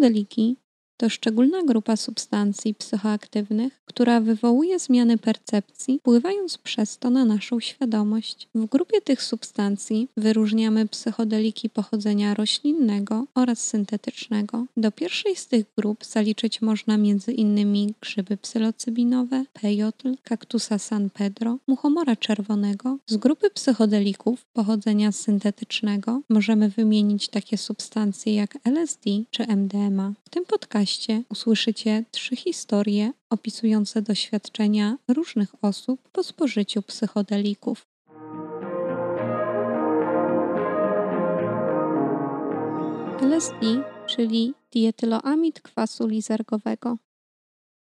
Psychodeliki 0.00 0.56
to 0.96 1.08
szczególna 1.08 1.62
grupa 1.64 1.96
substancji 1.96 2.74
psychoaktywnych, 2.74 3.82
która 3.90 4.20
wywołuje 4.20 4.78
zmiany 4.78 5.18
percepcji, 5.18 5.98
wpływając 5.98 6.58
przez 6.58 6.98
to 6.98 7.10
na 7.10 7.24
naszą 7.24 7.60
świadomość. 7.60 8.48
W 8.54 8.66
grupie 8.66 9.00
tych 9.00 9.22
substancji 9.22 10.08
wyróżniamy 10.16 10.88
psychodeliki 10.88 11.70
pochodzenia 11.70 12.34
roślinnego 12.34 13.24
oraz 13.34 13.58
syntetycznego. 13.58 14.64
Do 14.76 14.92
pierwszej 14.92 15.36
z 15.36 15.46
tych 15.46 15.66
grup 15.78 16.04
zaliczyć 16.04 16.62
można 16.62 16.94
m.in. 16.94 17.92
grzyby 18.00 18.36
psylocybinowe, 18.36 19.44
pejotl, 19.52 20.14
kaktusa 20.22 20.78
San 20.78 21.10
Pedro, 21.10 21.58
muchomora 21.66 22.16
czerwonego. 22.16 22.98
Z 23.06 23.16
grupy 23.16 23.50
psychodelików 23.50 24.44
pochodzenia 24.44 25.12
syntetycznego 25.12 26.20
możemy 26.28 26.68
wymienić 26.68 27.28
takie 27.28 27.58
substancje 27.58 28.34
jak 28.34 28.58
LSD 28.64 29.10
czy 29.30 29.46
MDMA. 29.46 30.12
W 30.24 30.30
tym 30.30 30.44
podcaście 30.44 31.22
usłyszycie 31.28 32.04
trzy 32.10 32.36
historie 32.36 33.12
opisujące 33.30 34.02
doświadczenia 34.02 34.96
różnych 35.08 35.64
osób 35.64 36.08
po 36.08 36.22
spożyciu 36.22 36.82
psychodelików. 36.82 37.86
LSD, 43.22 43.82
czyli 44.06 44.54
dietyloamid 44.72 45.60
kwasu 45.60 46.06
lizergowego. 46.06 46.96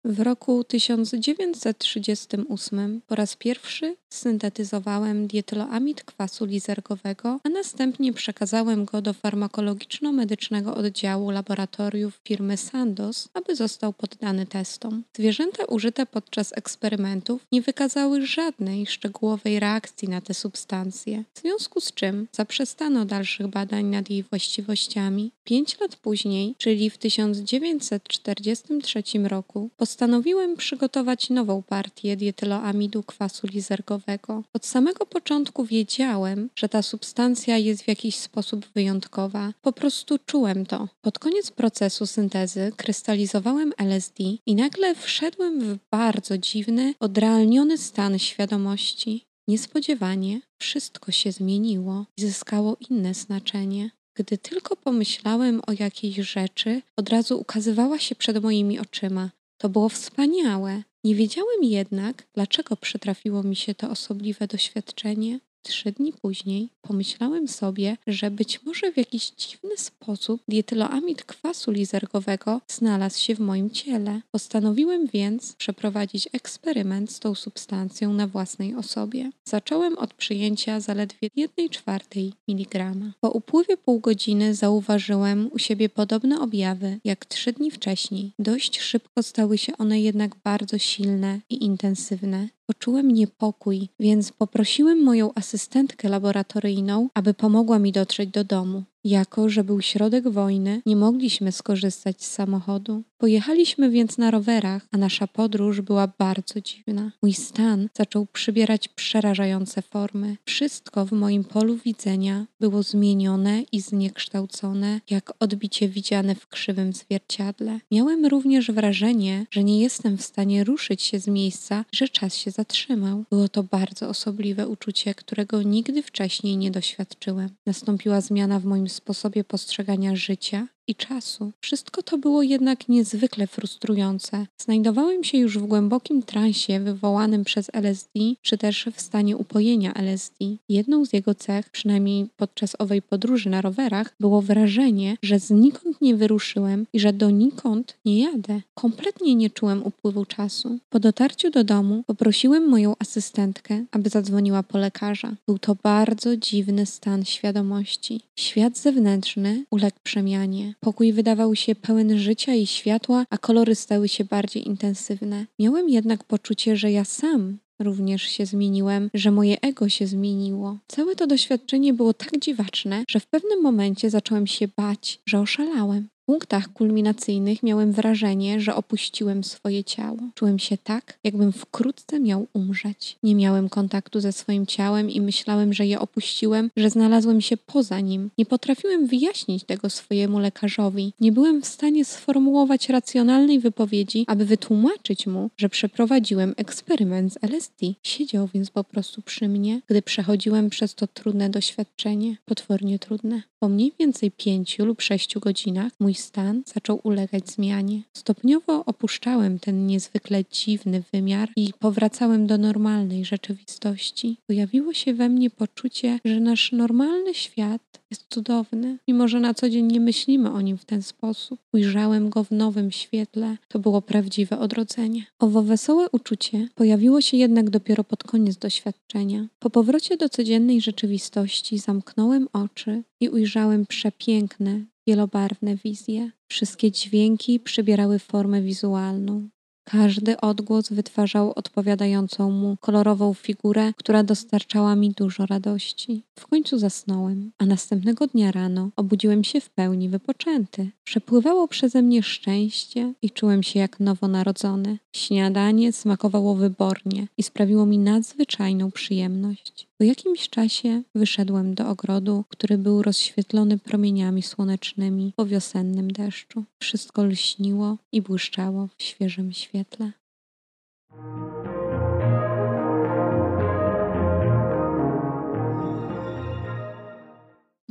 W 0.05 0.19
roku 0.19 0.63
1938 0.63 3.01
po 3.07 3.15
raz 3.15 3.35
pierwszy 3.35 3.95
syntetyzowałem 4.09 5.27
dietyloamid 5.27 6.03
kwasu 6.03 6.45
lizergowego, 6.45 7.39
a 7.43 7.49
następnie 7.49 8.13
przekazałem 8.13 8.85
go 8.85 9.01
do 9.01 9.13
farmakologiczno-medycznego 9.13 10.75
oddziału 10.75 11.29
laboratoriów 11.29 12.21
firmy 12.23 12.57
Sandoz, 12.57 13.29
aby 13.33 13.55
został 13.55 13.93
poddany 13.93 14.45
testom. 14.45 15.03
Zwierzęta 15.17 15.65
użyte 15.65 16.05
podczas 16.05 16.57
eksperymentów 16.57 17.45
nie 17.51 17.61
wykazały 17.61 18.25
żadnej 18.25 18.87
szczegółowej 18.87 19.59
reakcji 19.59 20.09
na 20.09 20.21
te 20.21 20.33
substancje, 20.33 21.23
w 21.33 21.39
związku 21.39 21.81
z 21.81 21.93
czym 21.93 22.27
zaprzestano 22.31 23.05
dalszych 23.05 23.47
badań 23.47 23.85
nad 23.85 24.09
jej 24.09 24.23
właściwościami. 24.23 25.31
Pięć 25.43 25.79
lat 25.79 25.95
później, 25.95 26.55
czyli 26.57 26.89
w 26.89 26.97
1943 26.97 29.03
roku, 29.23 29.69
postanowiłem 29.93 30.57
przygotować 30.57 31.29
nową 31.29 31.63
partię 31.63 32.17
dietyloamidu 32.17 33.03
kwasu 33.03 33.47
lizergowego. 33.47 34.43
Od 34.53 34.65
samego 34.65 35.05
początku 35.05 35.65
wiedziałem, 35.65 36.49
że 36.55 36.69
ta 36.69 36.81
substancja 36.81 37.57
jest 37.57 37.83
w 37.83 37.87
jakiś 37.87 38.15
sposób 38.15 38.65
wyjątkowa. 38.75 39.53
Po 39.61 39.71
prostu 39.71 40.19
czułem 40.25 40.65
to. 40.65 40.87
Pod 41.01 41.19
koniec 41.19 41.51
procesu 41.51 42.05
syntezy 42.05 42.71
krystalizowałem 42.77 43.73
LSD 43.77 44.23
i 44.45 44.55
nagle 44.55 44.95
wszedłem 44.95 45.59
w 45.59 45.77
bardzo 45.91 46.37
dziwny, 46.37 46.93
odrealniony 46.99 47.77
stan 47.77 48.19
świadomości. 48.19 49.25
Niespodziewanie 49.47 50.41
wszystko 50.61 51.11
się 51.11 51.31
zmieniło 51.31 52.05
i 52.17 52.21
zyskało 52.21 52.77
inne 52.89 53.13
znaczenie. 53.13 53.89
Gdy 54.15 54.37
tylko 54.37 54.75
pomyślałem 54.75 55.61
o 55.67 55.71
jakiejś 55.79 56.15
rzeczy, 56.15 56.81
od 56.97 57.09
razu 57.09 57.39
ukazywała 57.39 57.99
się 57.99 58.15
przed 58.15 58.43
moimi 58.43 58.79
oczyma. 58.79 59.29
To 59.63 59.69
było 59.69 59.89
wspaniałe. 59.89 60.83
Nie 61.03 61.15
wiedziałem 61.15 61.63
jednak, 61.63 62.27
dlaczego 62.33 62.77
przytrafiło 62.77 63.43
mi 63.43 63.55
się 63.55 63.75
to 63.75 63.89
osobliwe 63.89 64.47
doświadczenie. 64.47 65.39
Trzy 65.63 65.91
dni 65.91 66.13
później 66.21 66.69
pomyślałem 66.81 67.47
sobie, 67.47 67.97
że 68.07 68.31
być 68.31 68.63
może 68.63 68.91
w 68.91 68.97
jakiś 68.97 69.29
dziwny 69.29 69.77
sposób 69.77 70.41
dietyloamid 70.47 71.23
kwasu 71.23 71.71
lizergowego 71.71 72.61
znalazł 72.67 73.19
się 73.19 73.35
w 73.35 73.39
moim 73.39 73.69
ciele. 73.69 74.21
Postanowiłem 74.31 75.07
więc 75.07 75.55
przeprowadzić 75.55 76.29
eksperyment 76.33 77.11
z 77.11 77.19
tą 77.19 77.35
substancją 77.35 78.13
na 78.13 78.27
własnej 78.27 78.75
osobie. 78.75 79.31
Zacząłem 79.45 79.97
od 79.97 80.13
przyjęcia 80.13 80.79
zaledwie 80.79 81.29
1 81.35 81.69
czwartej 81.69 82.33
miligrama. 82.47 83.13
Po 83.21 83.31
upływie 83.31 83.77
pół 83.77 83.99
godziny 83.99 84.55
zauważyłem 84.55 85.49
u 85.51 85.59
siebie 85.59 85.89
podobne 85.89 86.41
objawy 86.41 86.99
jak 87.03 87.25
trzy 87.25 87.53
dni 87.53 87.71
wcześniej. 87.71 88.31
Dość 88.39 88.79
szybko 88.79 89.23
stały 89.23 89.57
się 89.57 89.77
one 89.77 90.01
jednak 90.01 90.35
bardzo 90.43 90.77
silne 90.77 91.39
i 91.49 91.65
intensywne. 91.65 92.47
Poczułem 92.65 93.11
niepokój, 93.11 93.89
więc 93.99 94.31
poprosiłem 94.31 95.03
moją 95.03 95.33
asystentkę 95.35 96.09
laboratoryjną, 96.09 97.09
aby 97.13 97.33
pomogła 97.33 97.79
mi 97.79 97.91
dotrzeć 97.91 98.29
do 98.29 98.43
domu. 98.43 98.83
Jako, 99.03 99.49
że 99.49 99.63
był 99.63 99.81
środek 99.81 100.29
wojny, 100.29 100.81
nie 100.85 100.95
mogliśmy 100.95 101.51
skorzystać 101.51 102.23
z 102.23 102.31
samochodu. 102.31 103.03
Pojechaliśmy 103.23 103.89
więc 103.89 104.17
na 104.17 104.31
rowerach, 104.31 104.87
a 104.91 104.97
nasza 104.97 105.27
podróż 105.27 105.81
była 105.81 106.07
bardzo 106.17 106.61
dziwna. 106.61 107.11
Mój 107.21 107.33
stan 107.33 107.89
zaczął 107.93 108.25
przybierać 108.25 108.87
przerażające 108.87 109.81
formy. 109.81 110.37
Wszystko 110.45 111.05
w 111.05 111.11
moim 111.11 111.43
polu 111.43 111.77
widzenia 111.77 112.45
było 112.59 112.83
zmienione 112.83 113.61
i 113.71 113.81
zniekształcone, 113.81 115.01
jak 115.09 115.33
odbicie 115.39 115.89
widziane 115.89 116.35
w 116.35 116.47
krzywym 116.47 116.93
zwierciadle. 116.93 117.79
Miałem 117.91 118.25
również 118.25 118.71
wrażenie, 118.71 119.45
że 119.51 119.63
nie 119.63 119.81
jestem 119.81 120.17
w 120.17 120.21
stanie 120.21 120.63
ruszyć 120.63 121.01
się 121.01 121.19
z 121.19 121.27
miejsca, 121.27 121.85
że 121.91 122.09
czas 122.09 122.35
się 122.35 122.51
zatrzymał. 122.51 123.23
Było 123.29 123.49
to 123.49 123.63
bardzo 123.63 124.09
osobliwe 124.09 124.67
uczucie, 124.67 125.15
którego 125.15 125.61
nigdy 125.61 126.03
wcześniej 126.03 126.57
nie 126.57 126.71
doświadczyłem. 126.71 127.49
Nastąpiła 127.65 128.21
zmiana 128.21 128.59
w 128.59 128.65
moim 128.65 128.89
sposobie 128.89 129.43
postrzegania 129.43 130.15
życia 130.15 130.67
i 130.87 130.95
czasu. 130.95 131.51
Wszystko 131.61 132.03
to 132.03 132.17
było 132.17 132.43
jednak 132.43 132.89
niezwykle 132.89 133.47
frustrujące. 133.47 134.47
Znajdowałem 134.57 135.23
się 135.23 135.37
już 135.37 135.57
w 135.57 135.65
głębokim 135.65 136.23
transie 136.23 136.79
wywołanym 136.79 137.43
przez 137.43 137.69
LSD, 137.73 138.19
czy 138.41 138.57
też 138.57 138.89
w 138.93 139.01
stanie 139.01 139.37
upojenia 139.37 139.93
LSD. 139.93 140.35
Jedną 140.69 141.05
z 141.05 141.13
jego 141.13 141.35
cech, 141.35 141.69
przynajmniej 141.69 142.27
podczas 142.37 142.75
owej 142.79 143.01
podróży 143.01 143.49
na 143.49 143.61
rowerach, 143.61 144.15
było 144.19 144.41
wrażenie, 144.41 145.17
że 145.23 145.39
znikąd 145.39 146.01
nie 146.01 146.15
wyruszyłem 146.15 146.85
i 146.93 146.99
że 146.99 147.13
donikąd 147.13 147.97
nie 148.05 148.19
jadę. 148.19 148.61
Kompletnie 148.73 149.35
nie 149.35 149.49
czułem 149.49 149.83
upływu 149.83 150.25
czasu. 150.25 150.79
Po 150.89 150.99
dotarciu 150.99 151.49
do 151.49 151.63
domu 151.63 152.03
poprosiłem 152.07 152.69
moją 152.69 152.95
asystentkę, 152.99 153.85
aby 153.91 154.09
zadzwoniła 154.09 154.63
po 154.63 154.77
lekarza. 154.77 155.35
Był 155.47 155.59
to 155.59 155.75
bardzo 155.83 156.37
dziwny 156.37 156.85
stan 156.85 157.25
świadomości. 157.25 158.21
Świat 158.39 158.77
zewnętrzny 158.77 159.65
uległ 159.71 159.97
przemianie. 160.03 160.72
Pokój 160.79 161.13
wydawał 161.13 161.55
się 161.55 161.75
pełen 161.75 162.19
życia 162.19 162.53
i 162.53 162.67
światła, 162.67 163.25
a 163.29 163.37
kolory 163.37 163.75
stały 163.75 164.09
się 164.09 164.25
bardziej 164.25 164.67
intensywne. 164.67 165.45
Miałem 165.59 165.89
jednak 165.89 166.23
poczucie, 166.23 166.77
że 166.77 166.91
ja 166.91 167.05
sam 167.05 167.57
również 167.79 168.23
się 168.23 168.45
zmieniłem, 168.45 169.09
że 169.13 169.31
moje 169.31 169.61
ego 169.61 169.89
się 169.89 170.07
zmieniło. 170.07 170.77
Całe 170.87 171.15
to 171.15 171.27
doświadczenie 171.27 171.93
było 171.93 172.13
tak 172.13 172.39
dziwaczne, 172.39 173.03
że 173.09 173.19
w 173.19 173.27
pewnym 173.27 173.61
momencie 173.61 174.09
zacząłem 174.09 174.47
się 174.47 174.67
bać, 174.77 175.21
że 175.25 175.39
oszalałem 175.39 176.07
punktach 176.25 176.73
kulminacyjnych 176.73 177.63
miałem 177.63 177.91
wrażenie, 177.91 178.61
że 178.61 178.75
opuściłem 178.75 179.43
swoje 179.43 179.83
ciało. 179.83 180.17
Czułem 180.35 180.59
się 180.59 180.77
tak, 180.77 181.19
jakbym 181.23 181.51
wkrótce 181.51 182.19
miał 182.19 182.47
umrzeć. 182.53 183.17
Nie 183.23 183.35
miałem 183.35 183.69
kontaktu 183.69 184.19
ze 184.19 184.31
swoim 184.31 184.65
ciałem 184.65 185.09
i 185.09 185.21
myślałem, 185.21 185.73
że 185.73 185.85
je 185.85 185.99
opuściłem, 185.99 186.69
że 186.77 186.89
znalazłem 186.89 187.41
się 187.41 187.57
poza 187.57 187.99
nim. 187.99 188.29
Nie 188.37 188.45
potrafiłem 188.45 189.07
wyjaśnić 189.07 189.63
tego 189.63 189.89
swojemu 189.89 190.39
lekarzowi. 190.39 191.13
Nie 191.19 191.31
byłem 191.31 191.61
w 191.61 191.67
stanie 191.67 192.05
sformułować 192.05 192.89
racjonalnej 192.89 193.59
wypowiedzi, 193.59 194.25
aby 194.27 194.45
wytłumaczyć 194.45 195.27
mu, 195.27 195.49
że 195.57 195.69
przeprowadziłem 195.69 196.53
eksperyment 196.57 197.33
z 197.33 197.37
LSD. 197.41 197.85
Siedział 198.03 198.49
więc 198.53 198.69
po 198.69 198.83
prostu 198.83 199.21
przy 199.21 199.47
mnie, 199.47 199.81
gdy 199.87 200.01
przechodziłem 200.01 200.69
przez 200.69 200.95
to 200.95 201.07
trudne 201.07 201.49
doświadczenie, 201.49 202.37
potwornie 202.45 202.99
trudne. 202.99 203.43
Po 203.63 203.69
mniej 203.69 203.93
więcej 203.99 204.31
pięciu 204.31 204.85
lub 204.85 205.01
sześciu 205.01 205.39
godzinach 205.39 205.91
mój 205.99 206.13
stan 206.13 206.63
zaczął 206.65 206.99
ulegać 207.03 207.49
zmianie. 207.49 208.01
Stopniowo 208.13 208.85
opuszczałem 208.85 209.59
ten 209.59 209.87
niezwykle 209.87 210.43
dziwny 210.51 211.03
wymiar 211.13 211.49
i 211.55 211.69
powracałem 211.79 212.47
do 212.47 212.57
normalnej 212.57 213.25
rzeczywistości. 213.25 214.37
Pojawiło 214.47 214.93
się 214.93 215.13
we 215.13 215.29
mnie 215.29 215.49
poczucie, 215.49 216.19
że 216.25 216.39
nasz 216.39 216.71
normalny 216.71 217.33
świat 217.33 217.81
jest 218.13 218.25
cudowny, 218.29 218.97
mimo 219.07 219.27
że 219.27 219.39
na 219.39 219.53
co 219.53 219.69
dzień 219.69 219.85
nie 219.85 219.99
myślimy 219.99 220.51
o 220.51 220.61
nim 220.61 220.77
w 220.77 220.85
ten 220.85 221.01
sposób. 221.01 221.59
Ujrzałem 221.73 222.29
go 222.29 222.43
w 222.43 222.51
nowym 222.51 222.91
świetle. 222.91 223.57
To 223.67 223.79
było 223.79 224.01
prawdziwe 224.01 224.59
odrodzenie. 224.59 225.25
Owo 225.39 225.63
wesołe 225.63 226.07
uczucie 226.11 226.67
pojawiło 226.75 227.21
się 227.21 227.37
jednak 227.37 227.69
dopiero 227.69 228.03
pod 228.03 228.23
koniec 228.23 228.57
doświadczenia. 228.57 229.47
Po 229.59 229.69
powrocie 229.69 230.17
do 230.17 230.29
codziennej 230.29 230.81
rzeczywistości 230.81 231.77
zamknąłem 231.77 232.47
oczy 232.53 233.03
i 233.19 233.29
ujrzałem 233.29 233.85
przepiękne, 233.85 234.85
wielobarwne 235.07 235.75
wizje. 235.75 236.31
Wszystkie 236.47 236.91
dźwięki 236.91 237.59
przybierały 237.59 238.19
formę 238.19 238.61
wizualną. 238.61 239.49
Każdy 239.85 240.41
odgłos 240.41 240.89
wytwarzał 240.89 241.53
odpowiadającą 241.55 242.51
mu 242.51 242.77
kolorową 242.81 243.33
figurę, 243.33 243.93
która 243.97 244.23
dostarczała 244.23 244.95
mi 244.95 245.11
dużo 245.11 245.45
radości. 245.45 246.23
W 246.39 246.47
końcu 246.47 246.79
zasnąłem, 246.79 247.51
a 247.57 247.65
następnego 247.65 248.27
dnia 248.27 248.51
rano 248.51 248.89
obudziłem 248.95 249.43
się 249.43 249.61
w 249.61 249.69
pełni 249.69 250.09
wypoczęty. 250.09 250.89
Przepływało 251.03 251.67
przeze 251.67 252.01
mnie 252.01 252.23
szczęście 252.23 253.13
i 253.21 253.31
czułem 253.31 253.63
się 253.63 253.79
jak 253.79 253.99
nowonarodzony. 253.99 254.97
Śniadanie 255.15 255.93
smakowało 255.93 256.55
wybornie 256.55 257.27
i 257.37 257.43
sprawiło 257.43 257.85
mi 257.85 257.99
nadzwyczajną 257.99 258.91
przyjemność. 258.91 259.87
Po 259.97 260.03
jakimś 260.03 260.49
czasie 260.49 261.01
wyszedłem 261.15 261.75
do 261.75 261.89
ogrodu, 261.89 262.43
który 262.49 262.77
był 262.77 263.01
rozświetlony 263.01 263.77
promieniami 263.77 264.41
słonecznymi 264.41 265.33
po 265.35 265.45
wiosennym 265.45 266.11
deszczu. 266.11 266.63
Wszystko 266.79 267.23
lśniło 267.23 267.97
i 268.11 268.21
błyszczało 268.21 268.87
w 268.97 269.03
świeżym 269.03 269.53
świetle. 269.53 270.11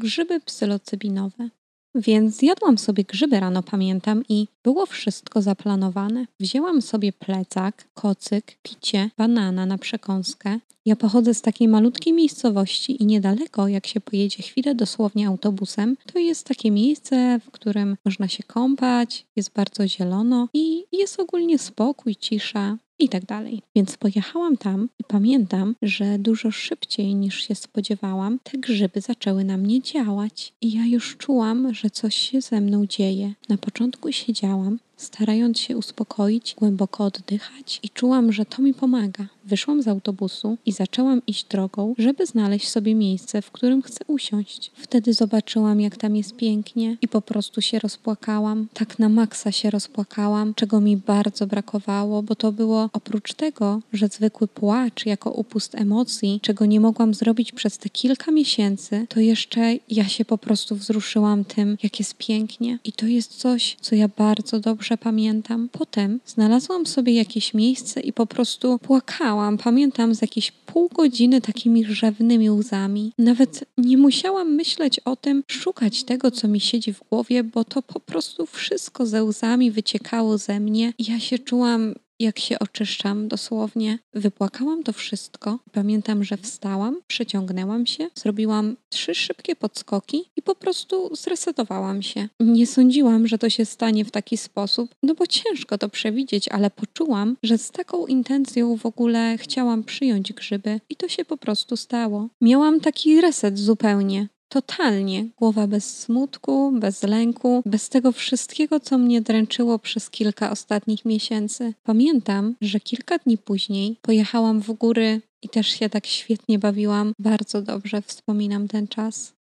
Grzyby 0.03 0.41
psylocybinowe. 0.41 1.49
Więc 1.95 2.37
zjadłam 2.37 2.79
sobie 2.79 3.05
grzyby 3.05 3.41
rano, 3.41 3.63
pamiętam, 3.63 4.23
i 4.29 4.49
było 4.65 4.87
wszystko 4.87 5.43
zaplanowane. 5.43 6.27
Wzięłam 6.41 6.83
sobie 6.83 7.13
plecak, 7.13 7.89
kocyk, 7.95 8.57
picie, 8.63 9.11
banana 9.19 9.67
na 9.67 9.79
przekąskę. 9.79 10.59
Ja 10.87 10.97
pochodzę 10.97 11.35
z 11.35 11.43
takiej 11.43 11.69
malutkiej 11.69 12.13
miejscowości 12.13 13.03
i 13.03 13.07
niedaleko, 13.07 13.69
jak 13.69 13.87
się 13.87 14.01
pojedzie 14.01 14.43
chwilę 14.43 14.75
dosłownie 14.75 15.29
autobusem, 15.29 15.97
to 16.13 16.19
jest 16.19 16.47
takie 16.47 16.71
miejsce, 16.71 17.41
w 17.47 17.51
którym 17.51 17.97
można 18.05 18.29
się 18.29 18.43
kąpać, 18.43 19.27
jest 19.37 19.53
bardzo 19.53 19.89
zielono 19.89 20.49
i 20.55 20.85
jest 20.93 21.21
ogólnie 21.21 21.59
spokój, 21.59 22.17
cisza 22.17 22.79
i 23.03 23.09
tak 23.09 23.25
dalej. 23.25 23.63
Więc 23.77 23.97
pojechałam 23.97 24.57
tam 24.57 24.89
i 25.01 25.05
pamiętam, 25.05 25.75
że 25.83 26.19
dużo 26.19 26.51
szybciej 26.51 27.15
niż 27.15 27.49
się 27.49 27.55
spodziewałam, 27.55 28.39
te 28.43 28.59
grzyby 28.59 29.01
zaczęły 29.01 29.45
na 29.45 29.57
mnie 29.57 29.83
działać 29.83 30.53
i 30.61 30.73
ja 30.73 30.87
już 30.87 31.17
czułam, 31.17 31.75
że 31.75 31.91
coś 31.91 32.15
się 32.15 32.41
ze 32.41 32.61
mną 32.61 32.87
dzieje. 32.87 33.35
Na 33.49 33.57
początku 33.57 34.13
siedziałam, 34.13 34.79
starając 35.03 35.59
się 35.59 35.77
uspokoić, 35.77 36.55
głęboko 36.59 37.05
oddychać 37.05 37.81
i 37.83 37.91
czułam, 37.91 38.33
że 38.33 38.45
to 38.45 38.63
mi 38.63 38.75
pomaga. 38.75 39.27
Wyszłam 39.45 39.83
z 39.83 39.89
autobusu 39.89 40.59
i 40.67 40.73
zaczęłam 40.73 41.23
iść 41.27 41.45
drogą, 41.45 41.95
żeby 41.99 42.27
znaleźć 42.27 42.69
sobie 42.69 42.95
miejsce, 42.95 43.43
w 43.43 43.51
którym 43.51 43.83
chcę 43.83 44.05
usiąść. 44.07 44.71
Wtedy 44.75 45.15
zobaczyłam, 45.15 45.81
jak 45.81 45.97
tam 45.97 46.17
jest 46.17 46.37
pięknie 46.37 46.97
i 47.01 47.09
po 47.09 47.23
prostu 47.23 47.61
się 47.61 47.79
rozpłakałam. 47.79 48.69
Tak 48.75 48.99
na 48.99 49.09
maksa 49.09 49.53
się 49.53 49.71
rozpłakałam, 49.71 50.55
czego 50.55 50.81
mi 50.81 50.97
bardzo 50.97 51.47
brakowało, 51.47 52.23
bo 52.23 52.35
to 52.35 52.53
było 52.53 52.91
oprócz 52.93 53.35
tego, 53.35 53.81
że 53.93 54.09
zwykły 54.09 54.49
płacz 54.49 55.07
jako 55.07 55.31
upust 55.31 55.75
emocji, 55.75 56.41
czego 56.43 56.67
nie 56.67 56.81
mogłam 56.81 57.15
zrobić 57.15 57.53
przez 57.53 57.79
te 57.79 57.91
kilka 57.91 58.31
miesięcy, 58.31 59.07
to 59.09 59.21
jeszcze 59.21 59.75
ja 59.89 60.09
się 60.09 60.25
po 60.25 60.39
prostu 60.39 60.77
wzruszyłam 60.77 61.45
tym, 61.45 61.77
jak 61.83 61.99
jest 61.99 62.15
pięknie. 62.15 62.79
I 62.85 62.93
to 62.93 63.07
jest 63.07 63.37
coś, 63.37 63.77
co 63.81 63.95
ja 63.95 64.09
bardzo 64.09 64.61
dobrze 64.61 64.92
pamiętam. 64.97 65.69
Potem 65.73 66.21
znalazłam 66.27 66.87
sobie 66.87 67.13
jakieś 67.13 67.55
miejsce 67.55 68.01
i 68.01 68.13
po 68.13 68.27
prostu 68.27 68.79
płakałam. 68.79 69.59
Pamiętam 69.59 70.15
z 70.15 70.23
jakieś 70.23 70.51
pół 70.51 70.89
godziny 70.89 71.41
takimi 71.41 71.85
rzewnymi 71.85 72.51
łzami. 72.51 73.13
Nawet 73.19 73.65
nie 73.79 73.99
musiałam 73.99 74.55
myśleć 74.55 75.01
o 75.01 75.17
tym, 75.17 75.43
szukać 75.47 76.05
tego, 76.05 76.31
co 76.31 76.49
mi 76.49 76.61
siedzi 76.61 76.93
w 76.93 77.01
głowie, 77.11 77.45
bo 77.45 77.65
to 77.65 77.83
po 77.83 78.01
prostu 78.01 78.47
wszystko 78.47 79.07
ze 79.07 79.25
łzami 79.25 79.71
wyciekało 79.71 80.39
ze 80.39 80.61
mnie. 80.61 80.93
Ja 80.99 81.21
się 81.21 81.39
czułam 81.39 81.95
jak 82.23 82.39
się 82.39 82.59
oczyszczam 82.59 83.29
dosłownie. 83.29 83.99
Wypłakałam 84.15 84.83
to 84.83 84.93
wszystko. 84.93 85.59
Pamiętam, 85.73 86.25
że 86.25 86.37
wstałam, 86.37 87.01
przeciągnęłam 87.07 87.87
się, 87.87 88.09
zrobiłam 88.15 88.77
trzy 88.89 89.15
szybkie 89.15 89.57
podskoki 89.57 90.25
i 90.37 90.43
po 90.43 90.55
prostu 90.55 91.17
zresetowałam 91.17 92.03
się. 92.03 92.29
Nie 92.41 92.67
sądziłam, 92.67 93.27
że 93.27 93.39
to 93.39 93.51
się 93.51 93.65
stanie 93.65 94.05
w 94.05 94.11
taki 94.11 94.37
sposób, 94.37 94.95
no 95.03 95.15
bo 95.15 95.27
ciężko 95.27 95.79
to 95.79 95.89
przewidzieć, 95.89 96.49
ale 96.49 96.71
poczułam, 96.71 97.37
że 97.43 97.59
z 97.59 97.71
taką 97.71 98.07
intencją 98.07 98.77
w 98.77 98.87
ogóle 98.87 99.39
chciałam 99.39 99.85
przyjąć 99.85 100.33
grzyby 100.33 100.81
i 100.91 100.97
to 100.97 101.09
się 101.09 101.25
po 101.25 101.37
prostu 101.37 101.77
stało. 101.77 102.29
Miałam 102.41 102.81
taki 102.81 103.21
reset 103.21 103.59
zupełnie. 103.59 104.29
Totalnie. 104.53 105.29
Głowa 105.37 105.67
bez 105.67 106.01
smutku, 106.01 106.73
bez 106.81 107.03
lęku, 107.03 107.63
bez 107.67 107.89
tego 107.89 108.13
wszystkiego, 108.13 108.81
co 108.81 108.99
mnie 108.99 109.21
dręczyło 109.21 109.79
przez 109.79 110.11
kilka 110.11 110.51
ostatnich 110.51 111.05
miesięcy. 111.05 111.75
Pamiętam, 111.83 112.55
że 112.61 112.81
kilka 112.81 113.19
dni 113.19 113.39
później 113.39 113.97
pojechałam 114.03 114.61
w 114.61 114.73
góry 114.73 115.21
i 115.43 115.49
też 115.49 115.67
się 115.67 115.89
tak 115.89 116.07
świetnie 116.07 116.59
bawiłam. 116.59 117.13
Bardzo 117.19 117.63
dobrze 117.63 118.03
wspominam 118.03 118.69
ten 118.69 118.89
czas. 118.89 119.35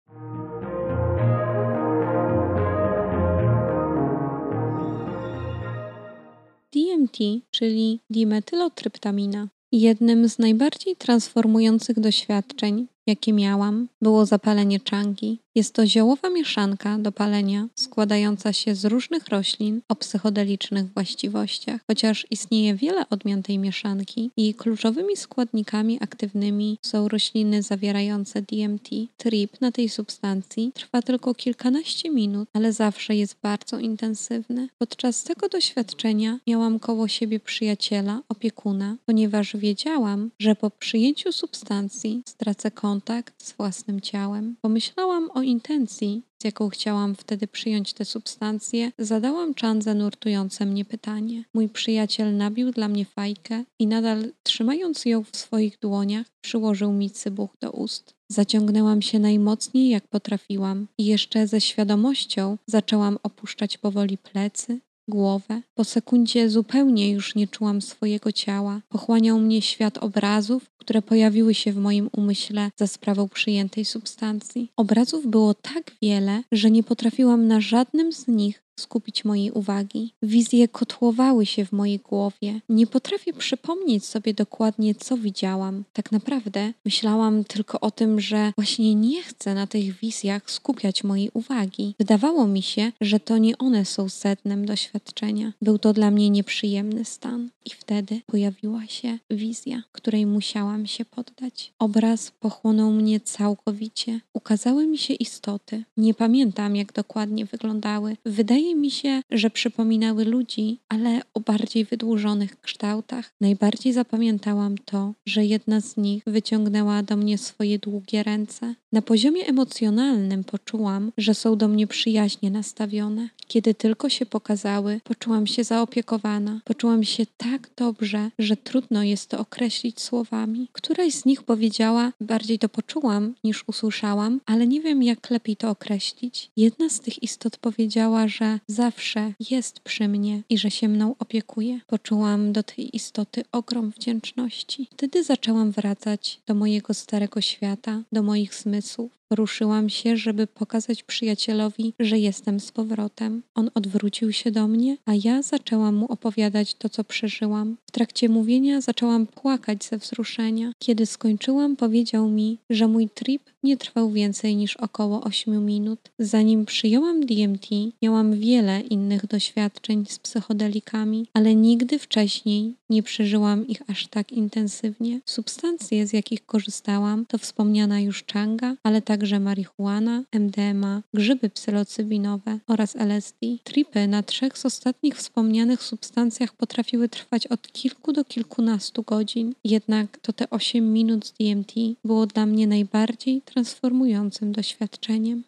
DMT, 6.73 7.17
czyli 7.51 7.99
dimetylotryptamina. 8.09 9.47
Jednym 9.71 10.29
z 10.29 10.39
najbardziej 10.39 10.95
transformujących 10.95 11.99
doświadczeń, 11.99 12.87
jakie 13.07 13.33
miałam, 13.33 13.87
było 14.01 14.25
zapalenie 14.25 14.79
czangi. 14.79 15.39
Jest 15.55 15.73
to 15.73 15.87
ziołowa 15.87 16.29
mieszanka 16.29 16.97
do 16.97 17.11
palenia 17.11 17.67
składająca 17.75 18.53
się 18.53 18.75
z 18.75 18.85
różnych 18.85 19.27
roślin 19.27 19.81
o 19.89 19.95
psychodelicznych 19.95 20.93
właściwościach. 20.93 21.81
Chociaż 21.87 22.27
istnieje 22.29 22.75
wiele 22.75 23.09
odmian 23.09 23.43
tej 23.43 23.59
mieszanki 23.59 24.31
i 24.37 24.53
kluczowymi 24.53 25.17
składnikami 25.17 25.97
aktywnymi 26.01 26.77
są 26.81 27.07
rośliny 27.07 27.61
zawierające 27.61 28.41
DMT, 28.41 28.89
trip 29.17 29.61
na 29.61 29.71
tej 29.71 29.89
substancji 29.89 30.71
trwa 30.75 31.01
tylko 31.01 31.33
kilkanaście 31.33 32.09
minut, 32.09 32.49
ale 32.53 32.73
zawsze 32.73 33.15
jest 33.15 33.35
bardzo 33.41 33.79
intensywny. 33.79 34.67
Podczas 34.77 35.23
tego 35.23 35.49
doświadczenia 35.49 36.39
miałam 36.47 36.79
koło 36.79 37.07
siebie 37.07 37.39
przyjaciela, 37.39 38.21
opiekuna, 38.29 38.95
ponieważ 39.05 39.57
wiedziałam, 39.57 40.29
że 40.39 40.55
po 40.55 40.69
przyjęciu 40.69 41.31
substancji 41.31 42.23
stracę 42.25 42.71
kontakt 42.71 42.90
z 43.37 43.53
własnym 43.53 44.01
ciałem. 44.01 44.55
Pomyślałam 44.61 45.29
o 45.33 45.41
intencji, 45.41 46.23
z 46.41 46.45
jaką 46.45 46.69
chciałam 46.69 47.15
wtedy 47.15 47.47
przyjąć 47.47 47.93
te 47.93 48.05
substancje, 48.05 48.91
zadałam 48.99 49.53
Chandze 49.53 49.95
nurtujące 49.95 50.65
mnie 50.65 50.85
pytanie. 50.85 51.43
Mój 51.53 51.69
przyjaciel 51.69 52.37
nabił 52.37 52.71
dla 52.71 52.87
mnie 52.87 53.05
fajkę 53.05 53.63
i 53.79 53.87
nadal 53.87 54.31
trzymając 54.43 55.05
ją 55.05 55.23
w 55.23 55.37
swoich 55.37 55.79
dłoniach, 55.79 56.27
przyłożył 56.41 56.93
mi 56.93 57.11
cybuch 57.11 57.57
do 57.59 57.71
ust. 57.71 58.15
Zaciągnęłam 58.29 59.01
się 59.01 59.19
najmocniej 59.19 59.89
jak 59.89 60.07
potrafiłam 60.07 60.87
i 60.97 61.05
jeszcze 61.05 61.47
ze 61.47 61.61
świadomością 61.61 62.57
zaczęłam 62.67 63.17
opuszczać 63.23 63.77
powoli 63.77 64.17
plecy, 64.17 64.79
głowę. 65.11 65.61
Po 65.75 65.83
sekundzie 65.83 66.49
zupełnie 66.49 67.11
już 67.11 67.35
nie 67.35 67.47
czułam 67.47 67.81
swojego 67.81 68.31
ciała. 68.31 68.81
Pochłaniał 68.89 69.39
mnie 69.39 69.61
świat 69.61 69.97
obrazów, 69.97 70.69
które 70.77 71.01
pojawiły 71.01 71.53
się 71.53 71.73
w 71.73 71.77
moim 71.77 72.09
umyśle 72.11 72.71
za 72.79 72.87
sprawą 72.87 73.29
przyjętej 73.29 73.85
substancji. 73.85 74.71
Obrazów 74.77 75.27
było 75.27 75.53
tak 75.53 75.91
wiele, 76.01 76.43
że 76.51 76.71
nie 76.71 76.83
potrafiłam 76.83 77.47
na 77.47 77.61
żadnym 77.61 78.13
z 78.13 78.27
nich 78.27 78.63
skupić 78.81 79.25
mojej 79.25 79.51
uwagi. 79.51 80.13
Wizje 80.23 80.67
kotłowały 80.67 81.45
się 81.45 81.65
w 81.65 81.71
mojej 81.71 81.99
głowie. 81.99 82.61
Nie 82.69 82.87
potrafię 82.87 83.33
przypomnieć 83.33 84.05
sobie 84.05 84.33
dokładnie, 84.33 84.95
co 84.95 85.17
widziałam. 85.17 85.83
Tak 85.93 86.11
naprawdę 86.11 86.73
myślałam 86.85 87.43
tylko 87.43 87.79
o 87.79 87.91
tym, 87.91 88.21
że 88.21 88.53
właśnie 88.57 88.95
nie 88.95 89.23
chcę 89.23 89.53
na 89.55 89.67
tych 89.67 89.99
wizjach 89.99 90.51
skupiać 90.51 91.03
mojej 91.03 91.29
uwagi. 91.33 91.95
Wydawało 91.99 92.47
mi 92.47 92.61
się, 92.61 92.91
że 93.01 93.19
to 93.19 93.37
nie 93.37 93.57
one 93.57 93.85
są 93.85 94.09
sednem 94.09 94.65
doświadczenia. 94.65 95.53
Był 95.61 95.77
to 95.79 95.93
dla 95.93 96.11
mnie 96.11 96.29
nieprzyjemny 96.29 97.05
stan. 97.05 97.49
I 97.65 97.69
wtedy 97.69 98.21
pojawiła 98.25 98.87
się 98.87 99.17
wizja, 99.29 99.83
której 99.91 100.25
musiałam 100.25 100.87
się 100.87 101.05
poddać. 101.05 101.73
Obraz 101.79 102.31
pochłonął 102.31 102.91
mnie 102.91 103.19
całkowicie. 103.19 104.19
Ukazały 104.33 104.87
mi 104.87 104.97
się 104.97 105.13
istoty. 105.13 105.83
Nie 105.97 106.13
pamiętam, 106.13 106.75
jak 106.75 106.93
dokładnie 106.93 107.45
wyglądały. 107.45 108.17
Wydaje 108.25 108.70
Wydaje 108.71 108.81
mi 108.81 108.91
się, 108.91 109.21
że 109.31 109.49
przypominały 109.49 110.25
ludzi, 110.25 110.79
ale 110.89 111.21
o 111.33 111.39
bardziej 111.39 111.85
wydłużonych 111.85 112.61
kształtach. 112.61 113.33
Najbardziej 113.41 113.93
zapamiętałam 113.93 114.77
to, 114.77 115.13
że 115.25 115.45
jedna 115.45 115.81
z 115.81 115.97
nich 115.97 116.23
wyciągnęła 116.27 117.03
do 117.03 117.17
mnie 117.17 117.37
swoje 117.37 117.79
długie 117.79 118.23
ręce. 118.23 118.75
Na 118.91 119.01
poziomie 119.01 119.45
emocjonalnym 119.45 120.43
poczułam, 120.43 121.11
że 121.17 121.33
są 121.33 121.57
do 121.57 121.67
mnie 121.67 121.87
przyjaźnie 121.87 122.51
nastawione. 122.51 123.29
Kiedy 123.47 123.73
tylko 123.73 124.09
się 124.09 124.25
pokazały, 124.25 125.01
poczułam 125.03 125.47
się 125.47 125.63
zaopiekowana. 125.63 126.61
Poczułam 126.65 127.03
się 127.03 127.25
tak 127.37 127.69
dobrze, 127.77 128.29
że 128.39 128.57
trudno 128.57 129.03
jest 129.03 129.29
to 129.29 129.39
określić 129.39 130.01
słowami. 130.01 130.67
Któraś 130.71 131.13
z 131.13 131.25
nich 131.25 131.43
powiedziała, 131.43 132.11
bardziej 132.21 132.59
to 132.59 132.69
poczułam 132.69 133.33
niż 133.43 133.63
usłyszałam, 133.67 134.39
ale 134.45 134.67
nie 134.67 134.81
wiem 134.81 135.03
jak 135.03 135.29
lepiej 135.29 135.55
to 135.55 135.69
określić. 135.69 136.51
Jedna 136.57 136.89
z 136.89 136.99
tych 136.99 137.23
istot 137.23 137.57
powiedziała, 137.57 138.27
że 138.27 138.59
zawsze 138.67 139.33
jest 139.49 139.79
przy 139.79 140.07
mnie 140.07 140.41
i 140.49 140.57
że 140.57 140.71
się 140.71 140.87
mną 140.87 141.15
opiekuje. 141.19 141.79
Poczułam 141.87 142.53
do 142.53 142.63
tej 142.63 142.95
istoty 142.95 143.43
ogrom 143.51 143.89
wdzięczności. 143.89 144.87
Wtedy 144.91 145.23
zaczęłam 145.23 145.71
wracać 145.71 146.41
do 146.47 146.55
mojego 146.55 146.93
starego 146.93 147.41
świata, 147.41 148.01
do 148.11 148.23
moich 148.23 148.55
zmysłów. 148.55 149.20
Ruszyłam 149.31 149.89
się, 149.89 150.17
żeby 150.17 150.47
pokazać 150.47 151.03
przyjacielowi, 151.03 151.93
że 151.99 152.17
jestem 152.17 152.59
z 152.59 152.71
powrotem. 152.71 153.43
On 153.55 153.69
odwrócił 153.73 154.31
się 154.31 154.51
do 154.51 154.67
mnie, 154.67 154.97
a 155.05 155.11
ja 155.23 155.41
zaczęłam 155.41 155.95
mu 155.95 156.11
opowiadać 156.11 156.73
to, 156.73 156.89
co 156.89 157.03
przeżyłam. 157.03 157.77
W 157.85 157.91
trakcie 157.91 158.29
mówienia 158.29 158.81
zaczęłam 158.81 159.27
płakać 159.27 159.85
ze 159.85 159.97
wzruszenia. 159.97 160.71
Kiedy 160.79 161.05
skończyłam, 161.05 161.75
powiedział 161.75 162.29
mi, 162.29 162.57
że 162.69 162.87
mój 162.87 163.09
trip 163.09 163.41
nie 163.63 163.77
trwał 163.77 164.11
więcej 164.11 164.55
niż 164.55 164.77
około 164.77 165.21
8 165.21 165.65
minut. 165.65 165.99
Zanim 166.19 166.65
przyjąłam 166.65 167.25
DMT, 167.25 167.67
miałam 168.01 168.39
wiele 168.39 168.81
innych 168.81 169.27
doświadczeń 169.27 170.05
z 170.09 170.19
psychodelikami, 170.19 171.27
ale 171.33 171.55
nigdy 171.55 171.99
wcześniej 171.99 172.73
nie 172.89 173.03
przeżyłam 173.03 173.67
ich 173.67 173.81
aż 173.87 174.07
tak 174.07 174.31
intensywnie. 174.31 175.19
Substancje, 175.25 176.07
z 176.07 176.13
jakich 176.13 176.45
korzystałam, 176.45 177.25
to 177.25 177.37
wspomniana 177.37 177.99
już 177.99 178.23
czanga, 178.23 178.75
ale 178.83 179.01
także 179.21 179.39
marihuana, 179.39 180.23
MDMA, 180.31 181.03
grzyby 181.13 181.49
psylocybinowe 181.49 182.59
oraz 182.67 182.95
LSD. 182.95 183.37
Tripy 183.63 184.07
na 184.07 184.23
trzech 184.23 184.57
z 184.57 184.65
ostatnich 184.65 185.15
wspomnianych 185.15 185.83
substancjach 185.83 186.53
potrafiły 186.53 187.09
trwać 187.09 187.47
od 187.47 187.71
kilku 187.71 188.13
do 188.13 188.25
kilkunastu 188.25 189.03
godzin. 189.03 189.53
Jednak 189.63 190.17
to 190.17 190.33
te 190.33 190.49
8 190.49 190.93
minut 190.93 191.27
z 191.27 191.33
DMT 191.33 191.73
było 192.05 192.25
dla 192.25 192.45
mnie 192.45 192.67
najbardziej 192.67 193.41
transformującym 193.41 194.51
doświadczeniem. 194.51 195.43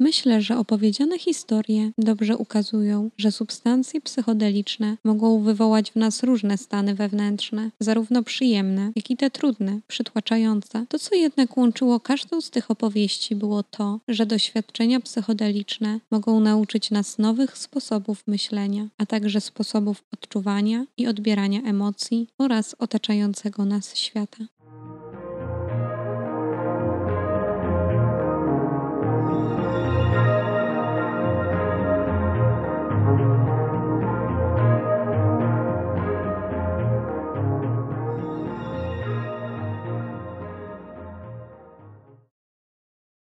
Myślę, 0.00 0.42
że 0.42 0.58
opowiedziane 0.58 1.18
historie 1.18 1.90
dobrze 1.98 2.36
ukazują, 2.36 3.10
że 3.18 3.32
substancje 3.32 4.00
psychodeliczne 4.00 4.96
mogą 5.04 5.42
wywołać 5.42 5.90
w 5.90 5.96
nas 5.96 6.22
różne 6.22 6.58
stany 6.58 6.94
wewnętrzne, 6.94 7.70
zarówno 7.80 8.22
przyjemne, 8.22 8.92
jak 8.96 9.10
i 9.10 9.16
te 9.16 9.30
trudne, 9.30 9.80
przytłaczające. 9.88 10.86
To, 10.88 10.98
co 10.98 11.14
jednak 11.14 11.56
łączyło 11.56 12.00
każdą 12.00 12.40
z 12.40 12.50
tych 12.50 12.70
opowieści, 12.70 13.36
było 13.36 13.62
to, 13.62 14.00
że 14.08 14.26
doświadczenia 14.26 15.00
psychodeliczne 15.00 16.00
mogą 16.10 16.40
nauczyć 16.40 16.90
nas 16.90 17.18
nowych 17.18 17.58
sposobów 17.58 18.22
myślenia, 18.26 18.88
a 18.98 19.06
także 19.06 19.40
sposobów 19.40 20.04
odczuwania 20.12 20.86
i 20.96 21.06
odbierania 21.06 21.62
emocji 21.62 22.28
oraz 22.38 22.76
otaczającego 22.78 23.64
nas 23.64 23.96
świata. 23.96 24.44